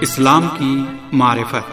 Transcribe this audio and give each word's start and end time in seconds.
اسلام 0.00 0.48
کی 0.58 0.84
معرفت۔ 1.12 1.72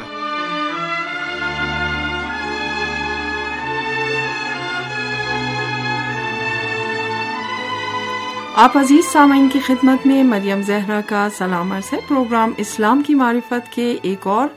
آپ 8.55 8.77
عزیز 8.77 9.05
سامعین 9.05 9.49
کی 9.49 9.59
خدمت 9.59 10.07
میں 10.07 10.23
مریم 10.23 10.61
زہرا 10.61 10.99
کا 11.05 11.27
سلام 11.37 11.71
عرض 11.71 11.93
ہے۔ 11.93 11.99
پروگرام 12.07 12.51
اسلام 12.57 13.01
کی 13.01 13.15
معرفت 13.15 13.71
کے 13.71 13.97
ایک 14.01 14.27
اور 14.27 14.47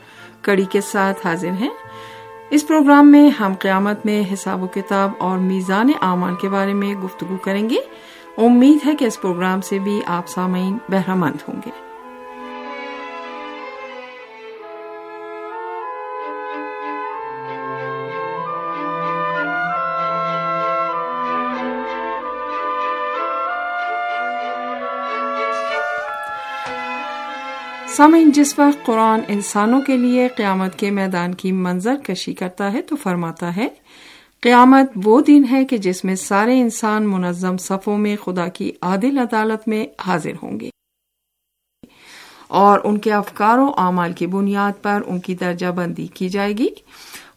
کڑی 0.41 0.65
کے 0.65 0.81
ساتھ 0.81 1.27
حاضر 1.27 1.51
ہیں۔ 1.51 1.69
اس 2.49 2.67
پروگرام 2.67 3.11
میں 3.11 3.29
ہم 3.29 3.53
قیامت 3.59 4.05
میں 4.05 4.23
حساب 4.33 4.63
و 4.63 4.67
کتاب 4.67 5.11
اور 5.17 5.37
میزان 5.37 5.91
اعمال 6.01 6.35
کے 6.35 6.49
بارے 6.49 6.73
میں 6.73 6.93
گفتگو 6.93 7.37
کریں 7.37 7.69
گے۔ 7.69 7.77
امید 8.37 8.87
ہے 8.87 8.95
کہ 8.95 9.05
اس 9.05 9.21
پروگرام 9.21 9.61
سے 9.61 9.79
بھی 9.79 10.01
آپ 10.05 10.27
سامعین 10.27 10.77
بہرمند 10.89 11.35
ہوں 11.47 11.61
گے۔ 11.65 11.90
سامعین، 27.95 28.31
جس 28.31 28.59
وقت 28.59 28.85
قرآن 28.85 29.19
انسانوں 29.27 29.81
کے 29.81 29.97
لیے 29.97 30.27
قیامت 30.27 30.79
کے 30.79 30.91
میدان 30.91 31.35
کی 31.35 31.51
منظر 31.51 31.95
کشی 31.95 32.33
کرتا 32.33 32.73
ہے 32.73 32.81
تو 32.81 32.95
فرماتا 32.95 33.55
ہے، 33.55 33.67
قیامت 34.41 34.91
وہ 35.03 35.21
دن 35.21 35.43
ہے 35.51 35.65
کہ 35.65 35.77
جس 35.77 36.05
میں 36.05 36.15
سارے 36.15 36.61
انسان 36.61 37.09
منظم 37.09 37.57
صفوں 37.57 37.97
میں 37.97 38.15
خدا 38.15 38.47
کی 38.47 38.71
عادل 38.81 39.17
عدالت 39.17 39.67
میں 39.67 39.87
حاضر 40.05 40.31
ہوں 40.43 40.59
گے۔ 40.59 40.69
اور 42.47 42.79
ان 42.83 42.97
کے 42.97 43.13
افکار 43.13 43.57
و 43.57 43.71
اعمال 43.77 44.13
کی 44.13 44.27
بنیاد 44.27 44.71
پر 44.81 45.01
ان 45.05 45.19
کی 45.19 45.35
درجہ 45.35 45.67
بندی 45.67 46.07
کی 46.07 46.29
جائے 46.29 46.57
گی۔ 46.57 46.67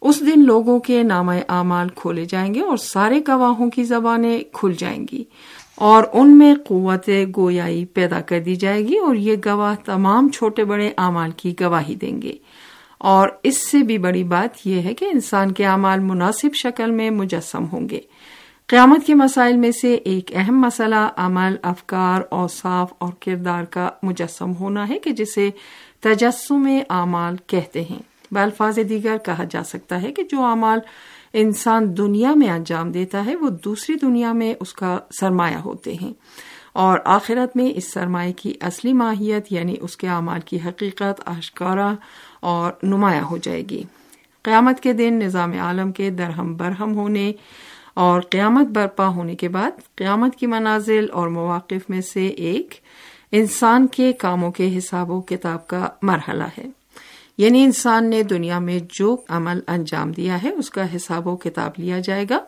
اس 0.01 0.19
دن 0.19 0.45
لوگوں 0.45 0.79
کے 0.79 1.03
نام 1.03 1.29
اعمال 1.29 1.87
کھولے 1.95 2.25
جائیں 2.25 2.53
گے 2.53 2.61
اور 2.61 2.77
سارے 2.77 3.19
گواہوں 3.27 3.69
کی 3.69 3.83
زبانیں 3.83 4.39
کھل 4.53 4.73
جائیں 4.77 5.05
گی۔ 5.11 5.23
اور 5.75 6.03
ان 6.13 6.37
میں 6.37 6.55
قوت 6.67 7.09
گویائی 7.37 7.85
پیدا 7.85 8.21
کر 8.21 8.39
دی 8.39 8.55
جائے 8.55 8.87
گی 8.87 8.97
اور 8.97 9.15
یہ 9.15 9.35
گواہ 9.45 9.75
تمام 9.85 10.29
چھوٹے 10.29 10.65
بڑے 10.65 10.91
اعمال 10.97 11.31
کی 11.31 11.53
گواہی 11.61 11.95
دیں 11.95 12.21
گے۔ 12.21 12.33
اور 12.97 13.29
اس 13.43 13.67
سے 13.67 13.77
بھی 13.77 13.97
بڑی 13.97 14.23
بات 14.23 14.67
یہ 14.67 14.81
ہے 14.81 14.93
کہ 14.93 15.05
انسان 15.11 15.51
کے 15.51 15.65
اعمال 15.65 15.99
مناسب 15.99 16.55
شکل 16.55 16.91
میں 16.91 17.09
مجسم 17.09 17.65
ہوں 17.65 17.89
گے۔ 17.89 18.01
قیامت 18.67 19.05
کے 19.05 19.15
مسائل 19.15 19.57
میں 19.57 19.71
سے 19.71 19.93
ایک 19.93 20.31
اہم 20.35 20.61
مسئلہ 20.61 21.09
عمل، 21.17 21.55
افکار، 21.61 22.21
اوصاف 22.29 22.93
اور 22.97 23.13
کردار 23.25 23.63
کا 23.63 23.89
مجسم 24.03 24.51
ہونا 24.59 24.89
ہے 24.89 24.99
کہ 24.99 25.11
جسے 25.11 25.49
تجسم 25.99 26.67
اعمال 26.89 27.35
کہتے 27.47 27.81
ہیں۔ 27.81 27.99
بالفاظ 28.31 28.79
دیگر 28.89 29.17
کہا 29.25 29.43
جا 29.49 29.63
سکتا 29.63 30.01
ہے 30.01 30.13
کہ 30.13 30.23
جو 30.23 30.43
اعمال 30.43 30.79
انسان 31.37 31.97
دنیا 31.97 32.33
میں 32.35 32.49
انجام 32.49 32.91
دیتا 32.91 33.25
ہے، 33.25 33.35
وہ 33.35 33.49
دوسری 33.49 33.95
دنیا 33.95 34.31
میں 34.31 34.53
اس 34.59 34.73
کا 34.73 34.97
سرمایہ 35.19 35.55
ہوتے 35.55 35.95
ہیں۔ 36.01 36.13
اور 36.73 36.99
آخرت 37.05 37.57
میں 37.57 37.71
اس 37.75 37.93
سرمایہ 37.93 38.33
کی 38.33 38.53
اصلی 38.61 38.93
ماہیت 38.93 39.51
یعنی 39.51 39.75
اس 39.81 39.97
کے 39.97 40.07
اعمال 40.07 40.39
کی 40.39 40.59
حقیقت 40.65 41.21
آشکارا 41.25 41.93
اور 42.39 42.71
نمایاں 42.83 43.23
ہو 43.23 43.37
جائے 43.37 43.63
گی۔ 43.69 43.83
قیامت 44.43 44.79
کے 44.79 44.93
دن 44.93 45.19
نظام 45.25 45.51
عالم 45.59 45.91
کے 45.91 46.09
درہم 46.09 46.57
برہم 46.57 46.95
ہونے 46.95 47.33
اور 47.93 48.21
قیامت 48.21 48.67
برپا 48.67 49.07
ہونے 49.07 49.35
کے 49.35 49.49
بعد 49.49 49.71
قیامت 49.95 50.35
کی 50.35 50.47
منازل 50.47 51.05
اور 51.13 51.27
مواقف 51.27 51.89
میں 51.89 52.01
سے 52.01 52.27
ایک 52.27 52.73
انسان 53.31 53.87
کے 53.87 54.13
کاموں 54.13 54.51
کے 54.51 54.77
حساب 54.77 55.11
و 55.11 55.21
کتاب 55.21 55.67
کا 55.67 55.87
مرحلہ 56.01 56.43
ہے۔ 56.57 56.67
یعنی 57.37 57.63
انسان 57.63 58.09
نے 58.09 58.23
دنیا 58.23 58.59
میں 58.59 58.79
جو 58.89 59.17
عمل 59.29 59.59
انجام 59.67 60.11
دیا 60.11 60.43
ہے، 60.43 60.49
اس 60.49 60.69
کا 60.69 60.95
حساب 60.95 61.27
و 61.27 61.37
کتاب 61.37 61.71
لیا 61.77 61.99
جائے 61.99 62.25
گا۔ 62.29 62.39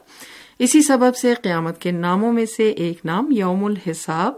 اسی 0.60 0.82
سبب 0.82 1.16
سے 1.16 1.34
قیامت 1.34 1.82
کے 1.82 1.92
ناموں 1.92 2.34
میں 2.34 2.46
سے 2.46 2.70
ایک 2.70 3.06
نام 3.06 3.32
یوم 3.32 3.66
الحساب 3.66 4.34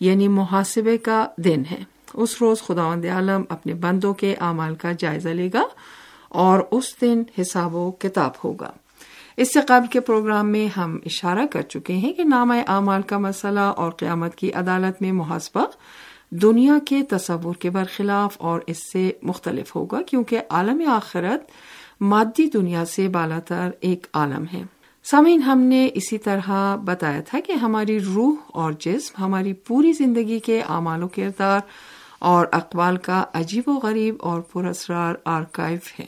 یعنی 0.00 0.28
محاسبے 0.28 0.98
کا 0.98 1.26
دن 1.38 1.62
ہے۔ 1.70 1.84
اس 2.14 2.42
روز 2.42 2.62
خدا 2.62 2.92
عالم 2.92 3.42
اپنے 3.48 3.74
بندوں 3.74 4.14
کے 4.14 4.34
اعمال 4.40 4.74
کا 4.74 4.92
جائزہ 4.98 5.28
لے 5.28 5.50
گا 5.54 5.62
اور 6.28 6.60
اس 6.70 7.00
دن 7.00 7.22
حساب 7.40 7.74
و 7.74 7.90
کتاب 7.90 8.30
ہوگا۔ 8.44 8.70
اس 9.36 9.54
سے 9.54 9.60
قبل 9.66 9.86
کے 9.86 10.00
پروگرام 10.00 10.52
میں 10.52 10.78
ہم 10.78 10.98
اشارہ 11.06 11.46
کر 11.50 11.62
چکے 11.62 11.92
ہیں 11.92 12.12
کہ 12.12 12.24
نام 12.24 12.50
اعمال 12.66 13.02
کا 13.02 13.18
مسئلہ 13.18 13.60
اور 13.60 13.90
قیامت 13.90 14.36
کی 14.36 14.52
عدالت 14.52 15.02
میں 15.02 15.12
محاسبہ 15.12 15.64
دنیا 16.30 16.78
کے 16.86 17.02
تصور 17.02 17.54
کے 17.54 17.70
برخلاف 17.70 18.36
اور 18.38 18.60
اس 18.66 18.92
سے 18.92 19.12
مختلف 19.22 19.76
ہوگا، 19.76 20.02
کیونکہ 20.02 20.40
عالم 20.50 20.82
آخرت 20.88 21.50
مادی 22.00 22.46
دنیا 22.46 22.84
سے 22.84 23.08
بالا 23.08 23.38
تر 23.38 23.70
ایک 23.80 24.06
عالم 24.14 24.44
ہے۔ 24.52 24.62
سامعین، 25.04 25.42
ہم 25.42 25.60
نے 25.60 25.88
اسی 25.94 26.18
طرح 26.18 26.76
بتایا 26.76 27.20
تھا 27.20 27.40
کہ 27.40 27.52
ہماری 27.52 28.00
روح 28.00 28.34
اور 28.46 28.72
جسم 28.78 29.24
ہماری 29.24 29.52
پوری 29.52 29.92
زندگی 29.92 30.38
کے 30.38 30.62
اعمال 30.68 31.02
و 31.02 31.08
کردار 31.08 31.60
اور 32.18 32.46
اقوال 32.52 32.96
کا 32.96 33.24
عجیب 33.34 33.68
و 33.68 33.72
غریب 33.72 34.14
اور 34.20 34.40
پراسرار 34.40 35.14
آرکائیو 35.24 35.78
ہے۔ 35.98 36.06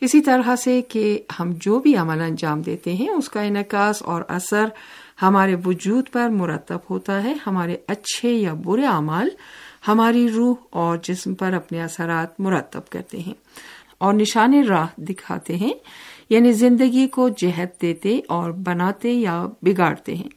اسی 0.00 0.20
طرح 0.20 0.56
سے 0.56 0.82
کہ 0.82 1.22
ہم 1.40 1.52
جو 1.56 1.78
بھی 1.78 1.96
عمل 1.96 2.20
انجام 2.20 2.62
دیتے 2.62 2.92
ہیں، 2.92 3.08
اس 3.08 3.28
کا 3.28 3.40
انعکاس 3.40 4.02
اور 4.02 4.22
اثر 4.28 4.64
ہمارے 5.22 5.56
وجود 5.64 6.04
پر 6.12 6.28
مرتب 6.28 6.78
ہوتا 6.90 7.24
ہے، 7.24 7.34
ہمارے 7.46 7.76
اچھے 7.86 8.30
یا 8.30 8.54
برے 8.54 8.86
اعمال 8.86 9.28
ہماری 9.88 10.30
روح 10.30 10.56
اور 10.70 10.98
جسم 11.02 11.34
پر 11.34 11.52
اپنے 11.52 11.82
اثرات 11.82 12.40
مرتب 12.40 12.88
کرتے 12.88 13.18
ہیں 13.18 13.34
اور 13.98 14.14
نشان 14.14 14.64
راہ 14.64 14.86
دکھاتے 14.98 15.56
ہیں 15.56 15.74
یعنی 16.30 16.52
زندگی 16.52 17.08
کو 17.08 17.28
جہت 17.28 17.82
دیتے 17.82 18.20
اور 18.28 18.50
بناتے 18.50 19.10
یا 19.10 19.46
بگاڑتے 19.62 20.14
ہیں۔ 20.14 20.28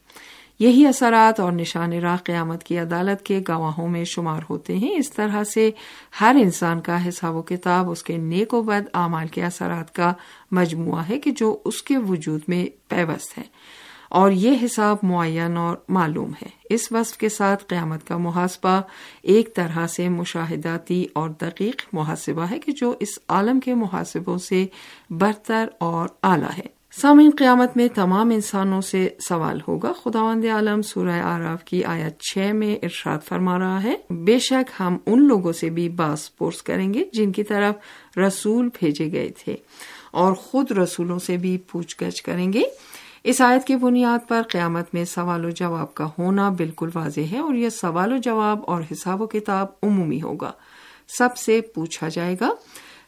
یہی 0.58 0.86
اثرات 0.86 1.40
اور 1.40 1.52
نشان 1.52 1.92
راہ 1.92 2.16
قیامت 2.16 2.64
کی 2.64 2.78
عدالت 2.78 3.22
کے 3.22 3.40
گواہوں 3.48 3.88
میں 3.88 4.04
شمار 4.04 4.40
ہوتے 4.50 4.76
ہیں۔ 4.76 4.96
اس 4.96 5.10
طرح 5.10 5.44
سے 5.44 5.70
ہر 6.20 6.36
انسان 6.40 6.80
کا 6.80 7.08
حساب 7.08 7.36
و 7.36 7.42
کتاب 7.42 7.90
اس 7.90 8.02
کے 8.02 8.16
نیک 8.16 8.54
و 8.54 8.62
بد 8.62 8.88
اعمال 8.94 9.26
کے 9.26 9.44
اثرات 9.44 9.94
کا 9.94 10.12
مجموعہ 10.50 11.02
ہے 11.08 11.18
کہ 11.18 11.30
جو 11.30 11.58
اس 11.64 11.82
کے 11.82 11.96
وجود 11.96 12.40
میں 12.48 12.66
پیوست 12.88 13.38
ہے۔ 13.38 13.44
اور 14.10 14.30
یہ 14.30 14.56
حساب 14.64 14.96
معین 15.02 15.56
اور 15.56 15.76
معلوم 15.88 16.30
ہے۔ 16.30 16.48
اس 16.70 16.92
وصف 16.92 17.16
کے 17.16 17.28
ساتھ 17.28 17.64
قیامت 17.66 18.06
کا 18.06 18.16
محاسبہ 18.16 18.80
ایک 19.22 19.54
طرح 19.54 19.86
سے 19.86 20.08
مشاہداتی 20.08 21.06
اور 21.12 21.30
دقیق 21.30 21.82
محاسبہ 21.92 22.46
ہے 22.50 22.58
کہ 22.58 22.72
جو 22.72 22.94
اس 23.00 23.18
عالم 23.28 23.60
کے 23.60 23.74
محاسبوں 23.74 24.38
سے 24.38 24.66
برتر 25.10 25.68
اور 25.78 26.08
اعلی 26.22 26.58
ہے۔ 26.58 26.76
سامعین، 27.00 27.30
قیامت 27.38 27.76
میں 27.76 27.88
تمام 27.88 28.30
انسانوں 28.30 28.80
سے 28.80 29.08
سوال 29.28 29.60
ہوگا۔ 29.68 29.92
خداوند 30.02 30.44
عالم 30.44 30.82
سورہ 30.82 31.20
آراف 31.22 31.64
کی 31.64 31.84
آیت 31.84 32.20
چھ 32.20 32.38
میں 32.38 32.76
ارشاد 32.82 33.18
فرما 33.24 33.58
رہا 33.58 33.82
ہے، 33.82 33.94
بے 34.10 34.38
شک 34.38 34.80
ہم 34.80 34.96
ان 35.06 35.28
لوگوں 35.28 35.52
سے 35.52 35.70
بھی 35.70 35.88
باس 35.88 36.36
پورس 36.36 36.62
کریں 36.62 36.94
گے 36.94 37.04
جن 37.12 37.32
کی 37.32 37.42
طرف 37.42 37.74
رسول 38.18 38.68
بھیجے 38.80 39.12
گئے 39.12 39.28
تھے 39.28 39.56
اور 40.10 40.32
خود 40.32 40.70
رسولوں 40.70 41.18
سے 41.18 41.36
بھی 41.36 41.58
پوچھ 41.58 41.96
گچھ 42.02 42.22
کریں 42.22 42.52
گے۔ 42.52 42.62
اس 43.26 43.40
آیت 43.40 43.66
کی 43.66 43.76
بنیاد 43.76 44.28
پر 44.28 44.42
قیامت 44.42 44.94
میں 44.94 45.04
سوال 45.04 45.44
و 45.44 45.50
جواب 45.50 45.94
کا 45.94 46.08
ہونا 46.18 46.48
بالکل 46.48 46.88
واضح 46.94 47.20
ہے 47.32 47.38
اور 47.38 47.54
یہ 47.54 47.68
سوال 47.68 48.12
و 48.12 48.16
جواب 48.16 48.60
اور 48.66 48.82
حساب 48.92 49.22
و 49.22 49.26
کتاب 49.26 49.66
عمومی 49.82 50.22
ہوگا۔ 50.22 50.52
سب 51.08 51.36
سے 51.36 51.60
پوچھا 51.60 52.08
جائے 52.08 52.36
گا، 52.40 52.50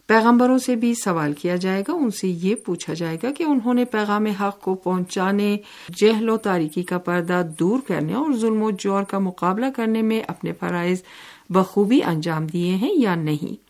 پیغمبروں 0.07 0.59
سے 0.59 0.77
بھی 0.77 0.95
سوال 0.95 1.33
کیا 1.33 1.57
جائے 1.57 1.83
گا۔ 1.89 1.93
ان 1.93 2.11
سے 2.11 2.29
یہ 2.29 2.55
پوچھا 2.55 2.95
جائے 2.95 3.17
گا 3.23 3.31
کہ 3.39 3.43
انہوں 3.43 3.75
نے 3.75 3.85
پیغام 3.85 4.27
حق 4.27 4.61
کو 4.61 4.75
پہنچانے، 4.75 5.57
جہل 5.97 6.29
و 6.29 6.37
تاریکی 6.37 6.83
کا 6.83 6.99
پردہ 6.99 7.43
دور 7.59 7.79
کرنے 7.87 8.15
اور 8.15 8.33
ظلم 8.33 8.63
و 8.63 8.71
جور 8.71 9.03
کا 9.03 9.19
مقابلہ 9.19 9.67
کرنے 9.77 10.03
میں 10.03 10.21
اپنے 10.29 10.53
فرائض 10.53 11.03
بخوبی 11.51 12.01
انجام 12.05 12.47
دیے 12.47 12.75
ہیں 12.75 12.93
یا 12.95 13.15
نہیں۔ 13.15 13.68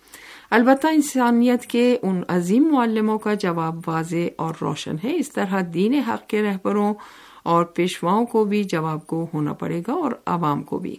البتہ 0.51 0.87
انسانیت 0.87 1.67
کے 1.67 1.97
ان 2.03 2.23
عظیم 2.29 2.69
معلموں 2.73 3.19
کا 3.19 3.35
جواب 3.35 3.81
واضح 3.87 4.17
اور 4.37 4.55
روشن 4.61 4.97
ہے۔ 5.05 5.17
اس 5.17 5.33
طرح 5.33 5.61
دین 5.75 5.95
حق 5.95 6.29
کے 6.29 6.43
رہبروں 6.43 6.95
اور 7.43 7.65
پیشواؤں 7.65 8.27
کو 8.27 8.45
بھی 8.45 8.65
جواب 8.65 9.07
کو 9.07 9.27
ہونا 9.35 9.53
پڑے 9.53 9.83
گا 9.89 9.93
اور 9.93 10.13
عوام 10.27 10.63
کو 10.63 10.79
بھی۔ 10.79 10.97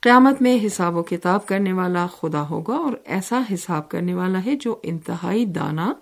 قیامت 0.00 0.42
میں 0.42 0.58
حساب 0.66 0.96
و 0.96 1.02
کتاب 1.02 1.46
کرنے 1.46 1.72
والا 1.72 2.06
خدا 2.06 2.48
ہوگا 2.48 2.74
اور 2.74 2.92
ایسا 3.04 3.40
حساب 3.54 3.88
کرنے 3.88 4.14
والا 4.14 4.44
ہے 4.44 4.56
جو 4.56 4.76
انتہائی 4.82 5.44
دانا، 5.44 5.92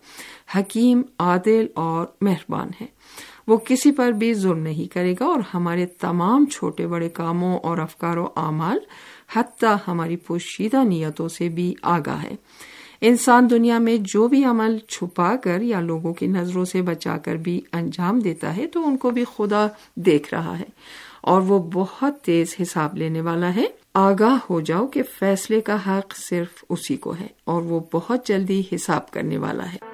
حکیم، 0.58 1.02
عادل 1.19 1.66
اور 1.75 2.06
مہربان 2.20 2.69
ہے۔ 2.80 2.86
وہ 3.46 3.56
کسی 3.56 3.92
پر 3.92 4.12
بھی 4.12 4.34
ظلم 4.34 4.58
نہیں 4.58 4.94
کرے 4.94 5.14
گا 5.20 5.25
اور 5.25 5.40
ہمارے 5.54 5.86
تمام 5.86 6.46
چھوٹے 6.46 6.86
بڑے 6.86 7.08
کاموں 7.08 7.58
اور 7.58 7.78
افکار 7.78 8.16
و 8.16 8.28
اعمال 8.36 8.78
حتیٰ 9.36 9.76
ہماری 9.88 10.16
پوشیدہ 10.16 10.84
نیتوں 10.84 11.28
سے 11.28 11.48
بھی 11.48 11.75
آگاہ 11.82 12.22
ہے۔ 12.22 12.34
انسان 13.00 13.50
دنیا 13.50 13.78
میں 13.78 13.96
جو 14.00 14.28
بھی 14.28 14.44
عمل 14.44 14.78
چھپا 14.78 15.36
کر 15.36 15.60
یا 15.60 15.80
لوگوں 15.80 16.14
کی 16.14 16.26
نظروں 16.26 16.64
سے 16.64 16.82
بچا 16.82 17.19
کر 17.19 17.34
بھی 17.34 17.60
انجام 17.72 18.19
دیتا 18.19 18.56
ہے 18.56 18.66
تو 18.66 18.86
ان 18.86 18.96
کو 18.96 19.10
بھی 19.10 19.25
خدا 19.36 19.66
دیکھ 19.94 20.34
رہا 20.34 20.58
ہے۔ 20.58 20.64
اور 21.20 21.40
وہ 21.40 21.70
بہت 21.72 22.20
تیز 22.20 22.56
حساب 22.62 22.96
لینے 22.96 23.20
والا 23.20 23.54
ہے۔ 23.54 23.64
آگاہ 23.94 24.38
ہو 24.50 24.60
جاؤ 24.60 24.86
کہ 24.86 25.02
فیصلے 25.19 25.60
کا 25.60 25.76
حق 25.86 26.16
صرف 26.16 26.64
اسی 26.69 26.96
کو 26.96 27.14
ہے 27.20 27.26
اور 27.44 27.62
وہ 27.62 27.80
بہت 27.92 28.26
جلدی 28.26 28.62
حساب 28.75 29.10
کرنے 29.10 29.38
والا 29.38 29.72
ہے۔ 29.72 29.88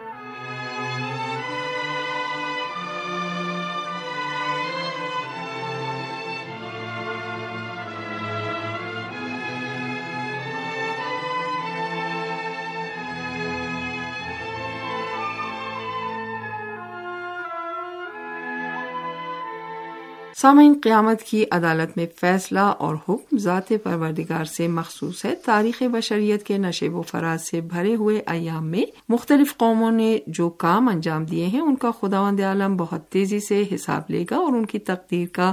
سامعین، 20.36 20.78
قیامت 20.82 21.22
کی 21.22 21.44
عدالت 21.50 21.96
میں 21.96 22.06
فیصلہ 22.20 22.58
اور 22.58 22.94
حکم 22.94 23.38
ذات 23.38 23.69
پروردگار 23.69 24.44
سے 24.44 24.69
مخصوص 24.69 25.25
ہے۔ 25.25 25.34
تاریخ 25.34 25.82
بشریت 25.82 26.42
کے 26.42 26.58
نشیب 26.58 26.96
و 26.96 27.02
فراز 27.02 27.42
سے 27.42 27.60
بھرے 27.60 27.94
ہوئے 27.94 28.22
ایام 28.26 28.66
میں 28.66 28.82
مختلف 29.08 29.56
قوموں 29.56 29.90
نے 29.90 30.19
جو 30.26 30.48
کام 30.48 30.88
انجام 30.88 31.25
دیے 31.25 31.46
ہیں، 31.46 31.60
ان 31.60 31.76
کا 31.76 31.90
خداوند 32.00 32.40
عالم 32.40 32.76
بہت 32.76 33.08
تیزی 33.08 33.40
سے 33.40 33.62
حساب 33.75 34.02
لے 34.08 34.25
گا 34.31 34.36
اور 34.36 34.52
ان 34.52 34.66
کی 34.66 34.78
تقدیر 34.78 35.26
کا 35.32 35.52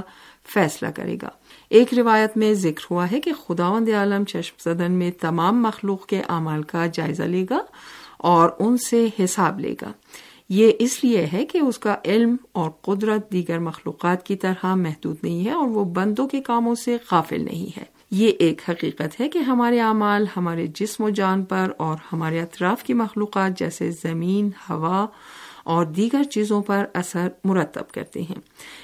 فیصلہ 0.54 0.88
کرے 0.88 1.16
گا۔ 1.22 1.28
ایک 1.70 1.94
روایت 1.94 2.36
میں 2.36 2.54
ذکر 2.54 2.86
ہوا 2.90 3.10
ہے 3.12 3.20
کہ 3.20 3.32
خداوند 3.32 3.88
عالم 3.88 4.24
چشم 4.24 4.70
زدن 4.70 4.92
میں 4.92 5.10
تمام 5.10 5.62
مخلوق 5.62 6.06
کے 6.06 6.22
اعمال 6.28 6.62
کا 6.62 6.86
جائزہ 6.86 7.22
لے 7.22 7.46
گا 7.50 7.58
اور 8.18 8.50
ان 8.58 8.76
سے 8.76 9.08
حساب 9.24 9.60
لے 9.60 9.74
گا۔ 9.82 9.92
یہ 10.54 10.72
اس 10.78 11.04
لیے 11.04 11.26
ہے 11.32 11.46
کہ 11.46 11.58
اس 11.58 11.78
کا 11.78 11.96
علم 12.04 12.36
اور 12.52 12.70
قدرت 12.70 13.32
دیگر 13.32 13.58
مخلوقات 13.58 14.26
کی 14.26 14.36
طرح 14.36 14.74
محدود 14.74 15.16
نہیں 15.22 15.46
ہے 15.46 15.50
اور 15.50 15.68
وہ 15.68 15.84
بندوں 15.84 16.28
کے 16.28 16.40
کاموں 16.40 16.74
سے 16.74 16.96
غافل 17.12 17.44
نہیں 17.44 17.78
ہے۔ 17.78 17.84
یہ 18.10 18.28
ایک 18.38 18.62
حقیقت 18.68 19.20
ہے 19.20 19.28
کہ 19.28 19.38
ہمارے 19.38 19.80
اعمال، 19.80 20.26
ہمارے 20.36 20.66
جسم 20.66 21.04
و 21.04 21.10
جان 21.10 21.44
پر 21.44 21.70
اور 21.76 21.96
ہمارے 22.12 22.40
اطراف 22.40 22.82
کی 22.82 22.94
مخلوقات 22.94 23.58
جیسے 23.58 23.90
زمین، 23.90 24.50
ہوا 24.70 25.06
اور 25.64 25.86
دیگر 25.86 26.22
چیزوں 26.22 26.62
پر 26.62 26.84
اثر 26.94 27.28
مرتب 27.44 27.90
کرتے 27.90 28.22
ہیں۔ 28.22 28.40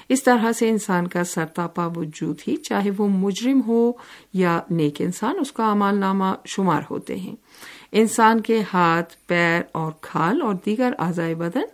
اس 0.09 0.23
طرح 0.23 0.51
سے 0.51 0.69
انسان 0.69 1.07
کا 1.07 1.23
سرتاپا 1.23 1.85
وجود 1.95 2.39
ہی 2.47 2.55
چاہے 2.55 2.89
وہ 2.97 3.07
مجرم 3.07 3.61
ہو 3.67 3.91
یا 4.33 4.61
نیک 4.69 5.01
انسان، 5.01 5.35
اس 5.41 5.51
کا 5.51 5.67
اعمال 5.67 5.97
نامہ 5.97 6.25
شمار 6.45 6.81
ہوتے 6.91 7.15
ہیں۔ 7.15 7.35
انسان 7.91 8.41
کے 8.41 8.61
ہاتھ، 8.73 9.15
پیر 9.27 9.61
اور 9.71 9.91
کھال 10.01 10.41
اور 10.41 10.55
دیگر 10.65 10.93
اعضائے 10.99 11.35
بدن، 11.35 11.65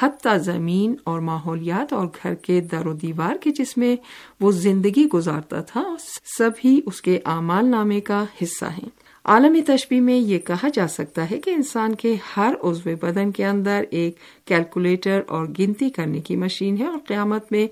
حتیٰ 0.00 0.38
زمین 0.38 0.94
اور 1.04 1.20
ماحولیات 1.20 1.92
اور 1.92 2.06
گھر 2.22 2.34
کے 2.34 2.60
در 2.60 2.86
و 2.86 2.92
دیوار 2.92 3.36
کے 3.40 3.50
جس 3.50 3.76
میں 3.76 3.96
وہ 4.40 4.50
زندگی 4.50 5.06
گزارتا 5.06 5.60
تھا 5.60 5.94
سبھی 6.38 6.80
اس 6.86 7.02
کے 7.02 7.20
اعمال 7.24 7.66
نامے 7.66 8.00
کا 8.00 8.24
حصہ 8.42 8.64
ہیں۔ 8.64 8.88
عالمی 9.24 9.62
تشبیح 9.62 10.00
میں 10.00 10.14
یہ 10.14 10.38
کہا 10.38 10.68
جا 10.72 10.88
سکتا 10.88 11.30
ہے 11.30 11.38
کہ 11.38 11.50
انسان 11.50 11.94
کے 11.94 12.16
ہر 12.36 12.54
عضو 12.62 12.90
بدن 13.00 13.30
کے 13.30 13.46
اندر 13.46 13.84
ایک 13.90 14.16
کیلکولیٹر 14.44 15.20
اور 15.28 15.46
گنتی 15.58 15.90
کرنے 15.90 16.20
کی 16.20 16.36
مشین 16.36 16.76
ہے 16.78 16.86
اور 16.86 16.98
قیامت 17.06 17.52
میں 17.52 17.66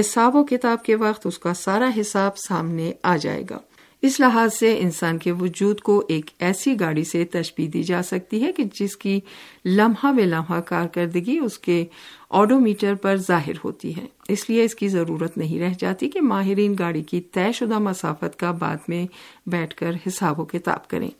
حساب 0.00 0.36
و 0.36 0.44
کتاب 0.44 0.84
کے 0.84 0.94
وقت 0.94 1.26
اس 1.26 1.38
کا 1.38 1.54
سارا 1.54 1.90
حساب 2.00 2.36
سامنے 2.36 2.92
آ 3.02 3.16
جائے 3.16 3.44
گا۔ 3.50 3.58
اس 4.02 4.20
لحاظ 4.20 4.54
سے 4.54 4.78
انسان 4.78 5.18
کے 5.18 5.32
وجود 5.32 5.80
کو 5.80 6.02
ایک 6.08 6.30
ایسی 6.38 6.80
گاڑی 6.80 7.04
سے 7.04 7.24
تشبیح 7.24 7.68
دی 7.72 7.82
جا 7.82 8.02
سکتی 8.02 8.42
ہے 8.42 8.52
کہ 8.52 8.64
جس 8.80 8.96
کی 8.96 9.20
لمحہ 9.64 10.12
بے 10.12 10.22
لمحہ 10.22 10.60
کارکردگی 10.60 11.38
اس 11.38 11.58
کے 11.58 11.84
آڈو 12.30 12.60
میٹر 12.60 12.94
پر 12.94 13.16
ظاہر 13.16 13.52
ہوتی 13.64 13.96
ہے۔ 13.96 14.06
اس 14.28 14.50
لیے 14.50 14.64
اس 14.64 14.74
کی 14.74 14.88
ضرورت 14.88 15.38
نہیں 15.38 15.60
رہ 15.60 15.72
جاتی 15.78 16.08
کہ 16.08 16.20
ماہرین 16.20 16.74
گاڑی 16.78 17.02
کی 17.02 17.20
طے 17.20 17.52
شدہ 17.52 17.78
مسافت 17.78 18.38
کا 18.38 18.50
بعد 18.50 18.76
میں 18.88 19.06
بیٹھ 19.46 19.74
کر 19.74 19.92
حساب 20.06 20.40
و 20.40 20.44
کتاب 20.44 20.88
کریں۔ 20.88 21.10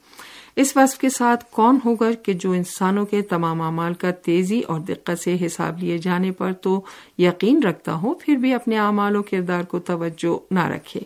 اس 0.56 0.76
وصف 0.76 0.98
کے 0.98 1.08
ساتھ 1.08 1.44
کون 1.50 1.78
ہوگا 1.84 2.12
کہ 2.12 2.32
جو 2.32 2.52
انسانوں 2.52 3.06
کے 3.06 3.22
تمام 3.22 3.60
اعمال 3.60 3.94
کا 3.94 4.10
تیزی 4.10 4.60
اور 4.60 4.80
دقت 4.80 5.22
سے 5.22 5.36
حساب 5.46 5.78
لیے 5.78 5.98
جانے 5.98 6.30
پر 6.30 6.52
تو 6.52 6.80
یقین 7.18 7.62
رکھتا 7.62 7.94
ہو، 7.94 8.14
پھر 8.14 8.34
بھی 8.34 8.54
اپنے 8.54 8.78
اعمال 8.78 9.16
و 9.16 9.22
کردار 9.22 9.62
کو 9.62 9.78
توجہ 9.78 10.38
نہ 10.50 10.66
رکھے۔ 10.66 11.00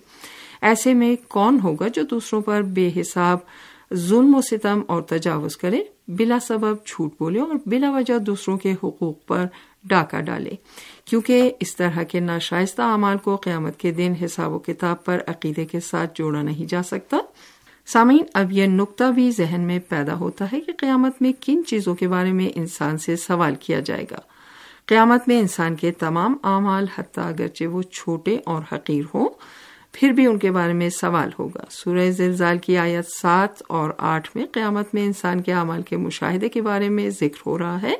ایسے 0.65 0.95
میں 0.95 1.17
کون 1.29 1.59
ہوگا 1.63 1.89
جو 1.89 2.03
دوسروں 2.03 2.43
پر 2.43 2.63
بے 2.63 2.91
حساب 3.01 3.39
ظلم 3.95 4.35
و 4.35 4.41
ستم 4.43 4.83
اور 4.87 5.03
تجاوز 5.03 5.57
کرے؟ 5.57 5.83
بلا 6.09 6.39
سبب 6.43 6.77
جھوٹ 6.87 7.15
بولے 7.19 7.41
اور 7.41 7.55
بلا 7.67 7.91
وجہ 7.91 8.19
دوسروں 8.19 8.59
کے 8.59 8.73
حقوق 8.73 9.27
پر 9.27 9.45
ڈاکہ 9.85 10.21
ڈالے۔ 10.21 10.51
کیونکہ 11.05 11.51
اس 11.61 11.77
طرح 11.77 12.03
کے 12.03 12.21
ناشائستہ 12.21 12.83
اعمال 12.83 13.19
کو 13.19 13.37
قیامت 13.37 13.79
کے 13.79 13.91
دن 13.91 14.13
حساب 14.25 14.53
و 14.53 14.59
کتاب 14.59 15.05
پر 15.05 15.19
عقیدے 15.27 15.65
کے 15.65 15.81
ساتھ 15.81 16.11
جوڑا 16.15 16.43
نہیں 16.43 16.71
جا 16.71 16.83
سکتا۔ 16.83 17.17
سامعین، 17.87 18.25
اب 18.35 18.53
یہ 18.53 18.67
نقطہ 18.67 19.05
بھی 19.05 19.31
ذہن 19.31 19.61
میں 19.61 19.79
پیدا 19.89 20.15
ہوتا 20.15 20.45
ہے 20.53 20.61
کہ 20.61 20.73
قیامت 20.79 21.23
میں 21.23 21.33
کن 21.41 21.63
چیزوں 21.67 21.95
کے 21.95 22.09
بارے 22.09 22.33
میں 22.33 22.49
انسان 22.55 22.99
سے 22.99 23.17
سوال 23.17 23.55
کیا 23.55 23.81
جائے 23.81 24.05
گا۔ 24.11 24.21
قیامت 24.87 25.29
میں 25.29 25.41
انسان 25.41 25.75
کے 25.75 25.93
تمام 25.93 26.37
اعمال 26.43 26.87
حتیٰ 26.99 27.29
اگرچہ 27.29 27.65
وہ 27.65 27.83
چھوٹے 27.83 28.39
اور 28.45 28.63
حقیر 28.73 29.05
ہوں 29.15 29.29
پھر 29.97 30.09
بھی 30.09 30.27
ان 30.27 30.39
کے 30.39 30.51
بارے 30.51 30.73
میں 30.73 30.91
سوال 30.91 31.31
ہوگا۔ 31.39 31.65
سورہ 31.71 32.11
زلزال 32.11 32.59
کی 32.59 32.77
آیت 32.77 33.07
سات 33.09 33.63
اور 33.69 33.91
آٹھ 33.99 34.31
میں 34.35 34.47
قیامت 34.53 34.95
میں 34.95 35.05
انسان 35.05 35.41
کے 35.41 35.53
اعمال 35.53 35.83
کے 35.83 35.97
مشاہدے 35.97 36.49
کے 36.49 36.63
بارے 36.63 36.89
میں 36.89 37.11
ذکر 37.11 37.43
ہو 37.47 37.59
رہا 37.59 37.83
ہے۔ 37.83 37.95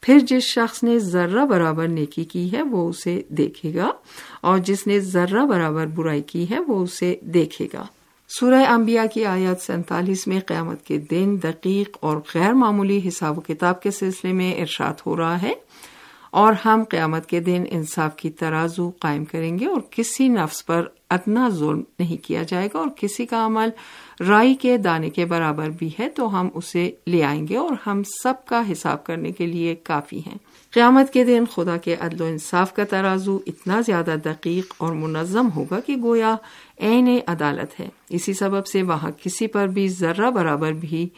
پھر 0.00 0.18
جس 0.18 0.42
شخص 0.42 0.82
نے 0.82 0.98
ذرہ 0.98 1.44
برابر 1.46 1.88
نیکی 1.88 2.24
کی 2.24 2.52
ہے، 2.52 2.62
وہ 2.62 2.88
اسے 2.88 3.22
دیکھے 3.28 3.74
گا۔ 3.74 3.90
اور 4.40 4.58
جس 4.58 4.86
نے 4.86 5.00
ذرہ 5.00 5.46
برابر 5.46 5.86
برائی 5.86 6.22
کی 6.22 6.50
ہے، 6.50 6.58
وہ 6.58 6.82
اسے 6.82 7.16
دیکھے 7.22 7.68
گا۔ 7.72 7.86
سورہ 8.28 8.64
انبیاء 8.68 9.06
کی 9.14 9.24
آیت 9.24 9.62
سینتالیس 9.62 10.26
میں 10.26 10.40
قیامت 10.40 10.84
کے 10.84 10.98
دن 10.98 11.36
دقیق 11.42 11.96
اور 12.00 12.16
غیر 12.34 12.52
معمولی 12.52 13.00
حساب 13.08 13.38
و 13.38 13.40
کتاب 13.40 13.82
کے 13.82 13.90
سلسلے 13.90 14.32
میں 14.32 14.60
ارشاد 14.60 14.94
ہو 15.06 15.16
رہا 15.16 15.42
ہے۔ 15.42 15.52
اور 16.30 16.52
ہم 16.64 16.84
قیامت 16.90 17.26
کے 17.26 17.40
دن 17.40 17.64
انصاف 17.70 18.16
کی 18.16 18.30
ترازو 18.30 18.90
قائم 19.00 19.24
کریں 19.24 19.58
گے 19.58 19.66
اور 19.66 19.80
کسی 19.90 20.28
نفس 20.28 20.66
پر 20.66 20.86
اتنا 21.10 21.48
ظلم 21.48 21.82
نہیں 21.98 22.24
کیا 22.24 22.42
جائے 22.42 22.68
گا 22.74 22.78
اور 22.78 22.88
کسی 22.96 23.26
کا 23.26 23.46
عمل 23.46 23.70
رائی 24.28 24.54
کے 24.54 24.76
دانے 24.76 25.10
کے 25.10 25.24
برابر 25.24 25.68
بھی 25.68 25.90
ہے 26.00 26.08
تو 26.08 26.40
ہم 26.40 26.48
اسے 26.54 26.90
لے 27.06 27.24
آئیں 27.24 27.48
گے 27.48 27.56
اور 27.56 27.70
ہم 27.86 28.02
سب 28.22 28.34
کا 28.44 28.62
حساب 28.72 29.04
کرنے 29.04 29.32
کے 29.32 29.46
لیے 29.46 29.74
کافی 29.74 30.18
ہیں۔ 30.18 30.38
قیامت 30.70 31.12
کے 31.12 31.24
دن 31.24 31.44
خدا 31.54 31.76
کے 31.76 31.96
عدل 32.00 32.20
و 32.20 32.24
انصاف 32.24 32.74
کا 32.74 32.84
ترازو 32.84 33.38
اتنا 33.46 33.80
زیادہ 33.80 34.14
دقیق 34.24 34.74
اور 34.78 34.92
منظم 34.92 35.48
ہوگا 35.56 35.80
کہ 35.80 35.96
گویا 36.02 36.36
عین 36.80 37.18
عدالت 37.26 37.80
ہے۔ 37.80 37.88
اسی 38.08 38.32
سبب 38.32 38.66
سے 38.66 38.82
وہاں 38.82 39.10
کسی 39.22 39.46
پر 39.46 39.66
بھی 39.66 39.88
ذرہ 39.88 40.30
برابر 40.30 40.72
بھی 40.72 41.08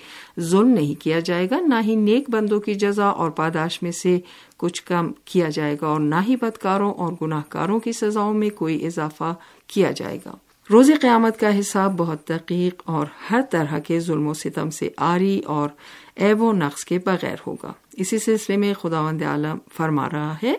ظلم 0.40 0.68
نہیں 0.68 1.02
کیا 1.02 1.18
جائے 1.18 1.48
گا، 1.50 1.60
نہ 1.60 1.74
ہی 1.84 1.94
نیک 1.94 2.30
بندوں 2.30 2.60
کی 2.60 2.74
جزا 2.74 3.06
اور 3.06 3.30
پاداش 3.30 3.82
میں 3.82 3.92
سے 3.92 4.20
کچھ 4.56 4.84
کم 4.84 5.12
کیا 5.24 5.48
جائے 5.48 5.76
گا 5.82 5.86
اور 5.86 6.00
نہ 6.00 6.14
ہی 6.28 6.36
بدکاروں 6.36 6.94
اور 6.94 7.12
گناہ 7.22 7.42
کاروں 7.48 7.80
کی 7.80 7.92
سزاؤں 7.92 8.34
میں 8.34 8.50
کوئی 8.50 8.86
اضافہ 8.86 9.34
کیا 9.66 9.90
جائے 9.90 10.18
گا۔ 10.26 10.36
روز 10.72 10.90
قیامت 11.00 11.40
کا 11.40 11.58
حساب 11.58 11.94
بہت 11.96 12.28
دقیق 12.28 12.82
اور 12.84 13.06
ہر 13.30 13.40
طرح 13.50 13.78
کے 13.78 14.00
ظلم 14.00 14.26
و 14.26 14.34
ستم 14.34 14.70
سے 14.70 14.88
آری 14.96 15.40
اور 15.40 15.68
ایب 16.14 16.42
و 16.42 16.52
نقص 16.52 16.84
کے 16.84 16.98
بغیر 16.98 17.36
ہوگا۔ 17.46 17.72
اسی 17.92 18.18
سلسلے 18.18 18.56
میں 18.56 18.74
خدا 18.74 19.00
وند 19.00 19.22
عالم 19.22 19.58
فرما 19.76 20.08
رہا 20.10 20.34
ہے، 20.42 20.54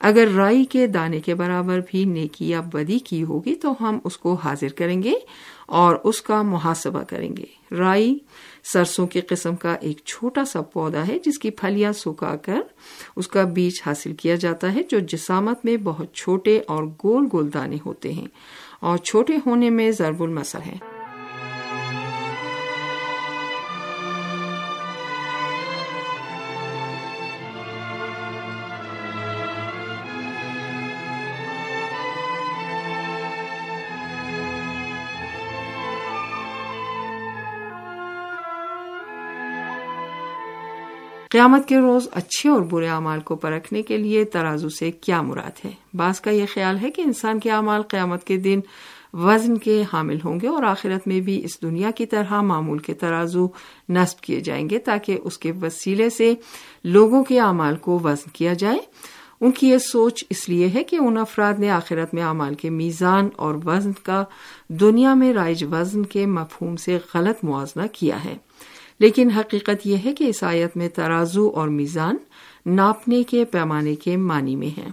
اگر 0.00 0.28
رائی 0.28 0.64
کے 0.64 0.86
دانے 0.86 1.20
کے 1.20 1.34
برابر 1.34 1.80
بھی 1.90 2.04
نیکی 2.04 2.48
یا 2.48 2.60
بدی 2.60 2.98
کی 2.98 3.22
ہوگی 3.22 3.54
تو 3.54 3.74
ہم 3.80 3.98
اس 4.04 4.16
کو 4.16 4.34
حاضر 4.34 4.68
کریں 4.68 5.02
گے 5.02 5.12
اور 5.66 5.96
اس 6.04 6.22
کا 6.22 6.42
محاسبہ 6.42 7.02
کریں 7.02 7.36
گے۔ 7.36 7.74
رائی 7.74 8.18
سرسوں 8.72 9.06
کی 9.06 9.20
قسم 9.20 9.56
کا 9.56 9.74
ایک 9.74 10.00
چھوٹا 10.04 10.44
سا 10.44 10.60
پودا 10.60 11.06
ہے 11.08 11.18
جس 11.18 11.38
کی 11.38 11.50
پھلیاں 11.50 11.92
سکھا 11.92 12.36
کر 12.36 12.60
اس 13.16 13.28
کا 13.28 13.44
بیج 13.44 13.82
حاصل 13.86 14.12
کیا 14.12 14.34
جاتا 14.34 14.74
ہے 14.74 14.80
جو 14.88 14.98
جسامت 14.98 15.64
میں 15.64 15.76
بہت 15.76 16.14
چھوٹے 16.14 16.60
اور 16.66 16.84
گول 17.04 17.28
گول 17.32 17.54
دانے 17.54 17.76
ہوتے 17.86 18.12
ہیں۔ 18.12 18.26
اور 18.80 18.98
چھوٹے 18.98 19.38
ہونے 19.46 19.70
میں 19.70 19.90
ضرب 19.90 20.22
المسل 20.22 20.58
ہے۔ 20.66 20.89
قیامت 41.30 41.68
کے 41.68 41.78
روز 41.78 42.08
اچھے 42.12 42.50
اور 42.50 42.60
برے 42.60 42.88
اعمال 42.88 43.20
کو 43.20 43.36
پرکھنے 43.36 43.82
کے 43.82 43.96
لیے 43.96 44.24
ترازو 44.24 44.68
سے 44.68 44.90
کیا 44.90 45.22
مراد 45.22 45.64
ہے؟ 45.64 45.70
بعض 45.94 46.20
کا 46.20 46.30
یہ 46.30 46.44
خیال 46.54 46.78
ہے 46.82 46.90
کہ 46.90 47.02
انسان 47.02 47.40
کے 47.40 47.50
اعمال 47.50 47.82
قیامت 47.82 48.24
کے 48.24 48.36
دن 48.36 48.60
وزن 49.14 49.58
کے 49.58 49.82
حامل 49.92 50.18
ہوں 50.24 50.40
گے 50.40 50.48
اور 50.48 50.62
آخرت 50.62 51.08
میں 51.08 51.20
بھی 51.20 51.44
اس 51.44 51.62
دنیا 51.62 51.90
کی 51.90 52.06
طرح 52.06 52.40
معمول 52.40 52.78
کے 52.78 52.94
ترازو 52.94 53.48
نصب 53.88 54.20
کیے 54.20 54.40
جائیں 54.40 54.70
گے 54.70 54.78
تاکہ 54.78 55.18
اس 55.24 55.38
کے 55.38 55.52
وسیلے 55.62 56.10
سے 56.10 56.34
لوگوں 56.84 57.24
کے 57.24 57.40
اعمال 57.40 57.76
کو 57.76 57.98
وزن 58.04 58.30
کیا 58.32 58.52
جائے۔ 58.52 58.78
ان 59.40 59.50
کی 59.50 59.68
یہ 59.68 59.78
سوچ 59.78 60.24
اس 60.30 60.48
لیے 60.48 60.68
ہے 60.74 60.84
کہ 60.84 60.96
ان 60.96 61.18
افراد 61.18 61.54
نے 61.58 61.70
آخرت 61.70 62.14
میں 62.14 62.22
اعمال 62.22 62.54
کے 62.54 62.70
میزان 62.70 63.28
اور 63.36 63.54
وزن 63.64 63.92
کا 63.92 64.24
دنیا 64.68 65.14
میں 65.14 65.32
رائج 65.32 65.64
وزن 65.64 66.02
کے 66.02 66.26
مفہوم 66.26 66.76
سے 66.76 66.98
غلط 67.14 67.44
موازنہ 67.44 67.82
کیا 67.92 68.24
ہے۔ 68.24 68.36
لیکن 69.00 69.30
حقیقت 69.30 69.86
یہ 69.86 69.96
ہے 70.04 70.14
کہ 70.14 70.24
اس 70.24 70.42
آیت 70.42 70.76
میں 70.76 70.88
ترازو 70.88 71.48
اور 71.48 71.68
میزان 71.68 72.16
ناپنے 72.66 73.22
کے 73.22 73.44
پیمانے 73.44 73.94
کے 73.94 74.16
معنی 74.16 74.56
میں 74.56 74.80
ہیں۔ 74.80 74.90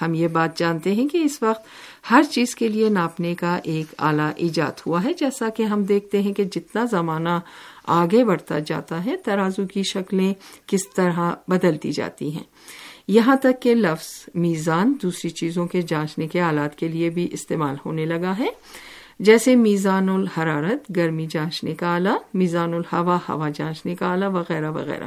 ہم 0.00 0.14
یہ 0.14 0.28
بات 0.28 0.58
جانتے 0.58 0.92
ہیں 0.92 1.08
کہ 1.08 1.18
اس 1.18 1.42
وقت 1.42 1.66
ہر 2.10 2.22
چیز 2.30 2.54
کے 2.54 2.68
لیے 2.68 2.88
ناپنے 2.88 3.34
کا 3.34 3.58
ایک 3.64 3.94
اعلی 3.98 4.32
ایجاد 4.36 4.72
ہوا 4.86 5.04
ہے، 5.04 5.12
جیسا 5.12 5.48
کہ 5.48 5.62
ہم 5.62 5.82
دیکھتے 5.82 6.22
ہیں 6.22 6.32
کہ 6.32 6.44
جتنا 6.44 6.84
زمانہ 6.84 7.40
آگے 7.84 8.24
بڑھتا 8.24 8.58
جاتا 8.58 9.04
ہے، 9.04 9.16
ترازو 9.16 9.66
کی 9.66 9.82
شکلیں 9.82 10.34
کس 10.66 10.88
طرح 10.96 11.34
بدلتی 11.48 11.92
جاتی 11.92 12.32
ہیں۔ 12.32 12.44
یہاں 13.08 13.36
تک 13.36 13.62
کہ 13.62 13.74
لفظ 13.74 14.28
میزان 14.34 14.94
دوسری 15.02 15.30
چیزوں 15.30 15.66
کے 15.66 15.82
جانچنے 15.82 16.28
کے 16.28 16.40
آلات 16.40 16.78
کے 16.78 16.88
لیے 16.88 17.10
بھی 17.10 17.28
استعمال 17.32 17.76
ہونے 17.86 18.06
لگا 18.06 18.38
ہے۔ 18.38 18.48
جیسے 19.18 19.56
میزان 19.56 20.08
الحرارت 20.08 20.96
گرمی 20.96 21.26
جانچنے 21.30 21.74
کا 21.74 21.94
آلہ 21.94 22.16
میزان 22.34 22.74
الحوا 22.74 23.18
ہوا 23.28 23.48
جانچنے 23.54 23.94
کا 23.94 24.06
آلہ 24.06 24.24
وغیرہ 24.24 24.70
وغیرہ۔ 24.70 25.06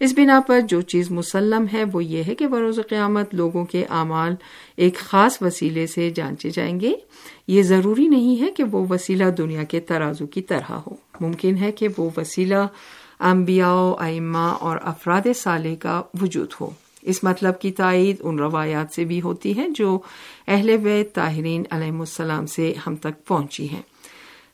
اس 0.00 0.12
بنا 0.16 0.40
پر 0.46 0.60
جو 0.60 0.80
چیز 0.80 1.10
مسلم 1.10 1.64
ہے 1.72 1.84
وہ 1.92 2.04
یہ 2.04 2.22
ہے 2.28 2.34
کہ 2.34 2.46
بروز 2.46 2.80
قیامت 2.88 3.34
لوگوں 3.34 3.64
کے 3.64 3.84
اعمال 3.90 4.34
ایک 4.76 4.96
خاص 4.96 5.42
وسیلے 5.42 5.86
سے 5.86 6.10
جانچے 6.10 6.50
جائیں 6.50 6.80
گے۔ 6.80 6.92
یہ 7.46 7.62
ضروری 7.62 8.08
نہیں 8.08 8.40
ہے 8.40 8.50
کہ 8.50 8.64
وہ 8.64 8.86
وسیلہ 8.90 9.24
دنیا 9.24 9.62
کے 9.62 9.80
ترازو 9.80 10.26
کی 10.26 10.42
طرح 10.42 10.72
ہو۔ 10.72 10.94
ممکن 11.20 11.56
ہے 11.56 11.72
کہ 11.72 11.88
وہ 11.98 12.10
وسیلہ 12.16 12.66
انبیاء، 13.20 13.92
ائمہ 13.98 14.56
اور 14.60 14.78
افراد 14.82 15.22
سالے 15.36 15.76
کا 15.76 16.02
وجود 16.20 16.48
ہو۔ 16.60 16.70
اس 17.04 17.24
مطلب 17.24 17.60
کی 17.60 17.70
تائید 17.72 18.16
ان 18.20 18.38
روایات 18.38 18.94
سے 18.94 19.04
بھی 19.04 19.20
ہوتی 19.20 19.56
ہے 19.56 19.68
جو 19.68 19.98
اہل 20.48 20.76
بیت 20.76 21.14
طاہرین 21.14 21.62
علیہ 21.70 21.98
السلام 21.98 22.46
سے 22.46 22.72
ہم 22.86 22.96
تک 22.96 23.26
پہنچی 23.26 23.68
ہیں۔ 23.68 23.82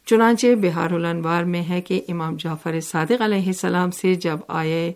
چنانچہ 0.07 0.47
بہار 0.63 0.91
الانوار 0.91 1.45
میں 1.45 1.63
ہے 1.69 1.81
کہ 1.81 2.01
امام 2.09 2.37
جعفر 2.37 2.81
صادق 2.81 3.23
علیہ 3.23 3.47
السلام 3.47 3.91
سے 3.91 4.15
جب 4.15 4.39
آئے 4.49 4.93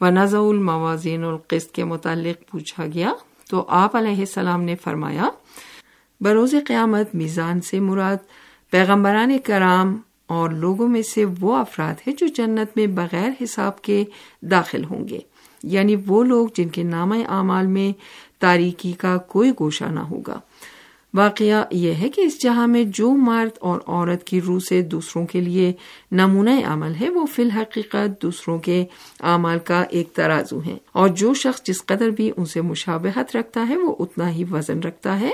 و 0.00 0.04
الموازین 0.04 1.24
القسط 1.24 1.70
کے 1.70 1.84
متعلق 1.84 2.50
پوچھا 2.50 2.86
گیا 2.94 3.12
تو 3.50 3.64
آپ 3.68 3.96
علیہ 3.96 4.18
السلام 4.18 4.62
نے 4.62 4.74
فرمایا، 4.84 5.28
بروز 6.20 6.54
قیامت 6.66 7.14
میزان 7.14 7.60
سے 7.60 7.80
مراد 7.80 8.16
پیغمبران 8.70 9.38
کرام 9.38 9.96
اور 10.26 10.50
لوگوں 10.50 10.88
میں 10.88 11.02
سے 11.02 11.24
وہ 11.40 11.56
افراد 11.56 11.94
ہیں 12.06 12.14
جو 12.18 12.26
جنت 12.26 12.76
میں 12.76 12.86
بغیر 12.86 13.30
حساب 13.44 13.82
کے 13.82 14.04
داخل 14.42 14.84
ہوں 14.84 15.08
گے۔ 15.08 15.18
یعنی 15.62 15.96
وہ 16.06 16.24
لوگ 16.24 16.48
جن 16.54 16.68
کے 16.68 16.82
نام 16.82 17.12
اعمال 17.12 17.66
میں 17.66 17.92
تاریکی 18.40 18.92
کا 18.92 19.16
کوئی 19.16 19.52
گوشہ 19.60 19.84
نہ 19.84 20.00
ہوگا۔ 20.00 20.40
واقعہ 21.14 21.64
یہ 21.70 21.94
ہے 21.94 22.08
کہ 22.08 22.20
اس 22.20 22.42
جہاں 22.42 22.66
میں 22.66 22.84
جو 22.84 23.10
مرد 23.10 23.58
اور 23.60 23.80
عورت 23.86 24.24
کی 24.24 24.40
روح 24.40 24.58
سے 24.58 24.82
دوسروں 24.82 25.26
کے 25.26 25.40
لیے 25.40 25.72
نمونہ 26.12 26.50
عمل 26.64 26.92
ہے، 27.00 27.08
وہ 27.08 27.26
فی 27.26 27.42
الحقیقت 27.42 28.22
دوسروں 28.22 28.58
کے 28.58 28.84
اعمال 29.20 29.58
کا 29.58 29.82
ایک 29.82 30.12
ترازو 30.12 30.62
ہے 30.66 30.76
اور 30.92 31.08
جو 31.08 31.34
شخص 31.34 31.62
جس 31.62 31.84
قدر 31.86 32.08
بھی 32.08 32.30
ان 32.36 32.44
سے 32.44 32.60
مشابہت 32.60 33.36
رکھتا 33.36 33.68
ہے، 33.68 33.76
وہ 33.76 33.94
اتنا 33.98 34.30
ہی 34.30 34.44
وزن 34.50 34.78
رکھتا 34.78 35.20
ہے۔ 35.20 35.32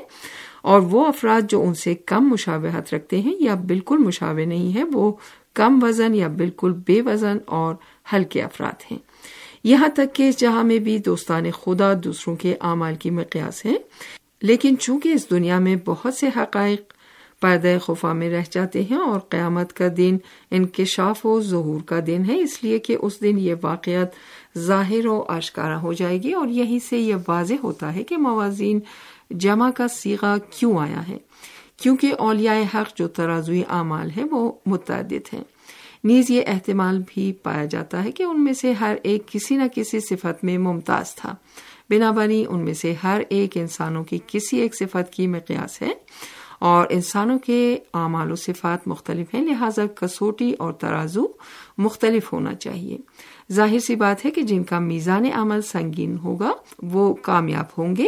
اور 0.62 0.81
وہ 0.81 1.07
افراد 1.07 1.50
جو 1.50 1.62
ان 1.62 1.75
سے 1.75 1.95
کم 1.95 2.29
مشابہت 2.29 2.95
رکھتے 2.95 3.21
ہیں 3.21 3.35
یا 3.40 3.55
بالکل 3.55 3.99
مشابہ 3.99 4.40
نہیں 4.40 4.76
ہے 4.76 4.85
وہ 4.85 5.12
کم 5.55 5.79
وزن 5.83 6.14
یا 6.14 6.29
بالکل 6.29 6.73
بے 6.87 7.02
وزن 7.02 7.38
اور 7.47 7.75
ہلکے 8.12 8.43
افراد 8.43 8.83
ہیں۔ 8.90 8.99
یہاں 9.64 9.88
تک 9.88 10.14
کہ 10.14 10.29
اس 10.29 10.38
جہاں 10.38 10.64
میں 10.64 10.79
بھی 10.79 10.99
دوستان 10.99 11.50
خدا 11.50 11.93
دوسروں 12.05 12.37
کے 12.37 12.55
اعمال 12.61 12.95
کی 12.95 13.11
مقیاس 13.11 13.64
ہے 13.64 13.75
لیکن 14.43 14.79
چونکہ 14.79 15.09
اس 15.09 15.31
دنیا 15.31 15.59
میں 15.59 15.76
بہت 15.85 16.14
سے 16.14 16.29
حقائق 16.37 16.93
پردہ 17.40 17.76
خفا 17.83 18.12
میں 18.12 18.31
رہ 18.31 18.43
جاتے 18.50 18.83
ہیں 18.83 18.97
اور 18.97 19.21
قیامت 19.21 19.73
کا 19.73 19.88
دن 19.97 20.17
انکشاف 20.50 21.26
و 21.26 21.40
ظہور 21.40 21.81
کا 21.87 22.00
دن 22.07 22.23
ہے، 22.29 22.40
اس 22.40 22.64
لیے 22.64 22.79
کہ 22.79 22.97
اس 23.00 23.21
دن 23.23 23.38
یہ 23.38 23.55
واقعات 23.62 24.09
ظاہر 24.59 25.07
و 25.07 25.25
آشکارا 25.29 25.83
ہو 25.83 25.93
جائے 25.93 26.23
گی 26.23 26.33
اور 26.33 26.49
یہیں 26.49 26.79
سے 26.88 26.99
یہ 26.99 27.14
واضح 27.29 27.55
ہوتا 27.62 27.95
ہے 27.95 28.02
کہ 28.02 28.17
موازین 28.17 28.81
جمع 29.30 29.70
کا 29.70 29.88
سیگا 29.88 30.37
کیوں 30.50 30.78
آیا 30.78 31.08
ہے؟ 31.08 31.18
کیونکہ 31.82 32.14
اولیاء 32.18 32.60
حق 32.75 32.96
جو 32.96 33.08
ترازوی 33.08 33.62
اعمال 33.68 34.10
ہے 34.16 34.25
وہ 34.30 34.52
متعدد 34.66 35.34
ہیں۔ 35.34 35.44
نیز 36.04 36.30
یہ 36.30 36.42
احتمال 36.46 37.02
بھی 37.08 37.32
پایا 37.32 37.64
جاتا 37.64 38.04
ہے 38.04 38.12
کہ 38.12 38.22
ان 38.22 38.44
میں 38.44 38.52
سے 38.52 38.72
ہر 38.72 38.96
ایک 39.02 39.28
کسی 39.28 39.56
نہ 39.56 39.62
کسی 39.75 40.00
صفت 40.00 40.44
میں 40.44 40.58
ممتاز 40.58 41.14
تھا۔ 41.14 41.34
بنا 41.90 42.10
بنی 42.10 42.44
ان 42.49 42.64
میں 42.64 42.75
سے 42.75 42.94
ہر 43.02 43.20
ایک 43.28 43.56
انسانوں 43.56 44.04
کی 44.04 44.18
کسی 44.26 44.56
ایک 44.58 44.76
صفت 44.76 45.12
کی 45.12 45.26
مقیاس 45.26 45.82
ہے 45.82 45.90
اور 46.58 46.87
انسانوں 46.90 47.38
کے 47.38 47.78
اعمال 47.94 48.32
و 48.32 48.37
صفات 48.37 48.88
مختلف 48.88 49.34
ہیں، 49.34 49.44
لہذا 49.44 49.87
کسوٹی 49.87 50.52
اور 50.58 50.72
ترازو 50.72 51.26
مختلف 51.78 52.32
ہونا 52.32 52.54
چاہیے۔ 52.54 52.99
ظاہر 53.52 53.78
سی 53.78 53.97
بات 53.97 54.25
ہے 54.25 54.30
کہ 54.30 54.42
جن 54.42 54.64
کا 54.64 54.78
میزان 54.78 55.26
عمل 55.35 55.62
سنگین 55.62 56.16
ہوگا 56.25 56.52
وہ 56.83 57.14
کامیاب 57.14 57.64
ہوں 57.78 57.97
گے 57.97 58.07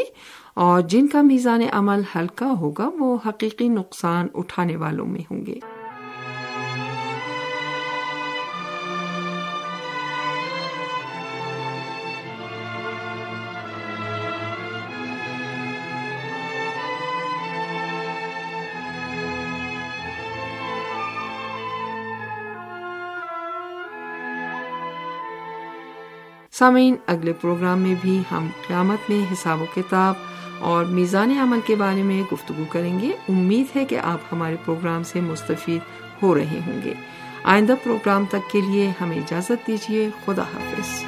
اور 0.55 0.81
جن 0.81 1.07
کا 1.07 1.23
میزان 1.23 1.61
عمل 1.73 2.01
ہلکا 2.17 2.53
ہوگا 2.61 2.91
وہ 2.99 3.19
حقیقی 3.27 3.69
نقصان 3.69 4.27
اٹھانے 4.35 4.77
والوں 4.77 5.07
میں 5.07 5.23
ہوں 5.31 5.47
گے۔ 5.47 5.59
سامعین، 26.53 26.97
اگلے 27.07 27.33
پروگرام 27.33 27.79
میں 27.79 27.95
بھی 28.01 28.23
ہم 28.31 28.49
قیامت 28.67 29.11
میں 29.11 29.33
حساب 29.33 29.63
و 29.63 29.65
کتاب 29.75 30.15
اور 30.59 30.85
میزان 30.85 31.39
عمل 31.39 31.59
کے 31.67 31.75
بارے 31.75 32.03
میں 32.03 32.23
گفتگو 32.33 32.65
کریں 32.69 33.01
گے۔ 33.01 33.13
امید 33.29 33.77
ہے 33.77 33.85
کہ 33.85 33.99
آپ 33.99 34.19
ہمارے 34.33 34.57
پروگرام 34.65 35.03
سے 35.03 35.21
مستفید 35.21 35.81
ہو 36.23 36.35
رہے 36.35 36.61
ہوں 36.67 36.81
گے۔ 36.85 36.95
آئندہ 37.45 37.75
پروگرام 37.85 38.25
تک 38.29 38.53
کے 38.53 38.61
لیے 38.61 38.93
ہمیں 39.01 39.17
اجازت 39.17 39.67
دیجیے۔ 39.67 40.09
خدا 40.25 40.43
حافظ۔ 40.43 41.05